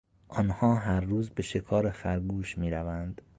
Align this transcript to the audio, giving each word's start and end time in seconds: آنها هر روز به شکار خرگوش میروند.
آنها 0.27 0.75
هر 0.75 0.99
روز 0.99 1.29
به 1.29 1.43
شکار 1.43 1.91
خرگوش 1.91 2.57
میروند. 2.57 3.21